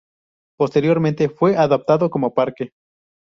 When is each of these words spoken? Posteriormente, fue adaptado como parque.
Posteriormente, 0.57 1.29
fue 1.29 1.55
adaptado 1.55 2.09
como 2.09 2.33
parque. 2.33 2.71